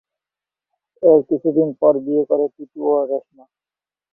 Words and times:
এর 1.03 1.19
কিছুদিন 1.29 1.69
পর 1.79 1.93
বিয়ে 2.05 2.23
করে 2.29 2.45
টিটু 2.53 2.79
ও 2.89 2.97
রেশমা। 3.09 3.45